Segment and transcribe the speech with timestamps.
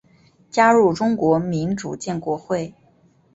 [0.49, 2.73] 加入中国民主建国会。